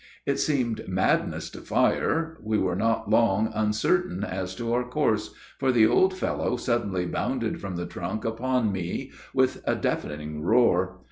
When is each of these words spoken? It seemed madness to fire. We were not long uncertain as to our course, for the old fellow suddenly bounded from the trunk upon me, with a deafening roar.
It 0.25 0.39
seemed 0.39 0.87
madness 0.87 1.51
to 1.51 1.61
fire. 1.61 2.39
We 2.41 2.57
were 2.57 2.75
not 2.75 3.07
long 3.07 3.51
uncertain 3.53 4.23
as 4.23 4.55
to 4.55 4.73
our 4.73 4.83
course, 4.83 5.35
for 5.59 5.71
the 5.71 5.85
old 5.85 6.15
fellow 6.17 6.57
suddenly 6.57 7.05
bounded 7.05 7.61
from 7.61 7.75
the 7.75 7.85
trunk 7.85 8.25
upon 8.25 8.71
me, 8.71 9.11
with 9.31 9.61
a 9.63 9.75
deafening 9.75 10.41
roar. 10.41 10.97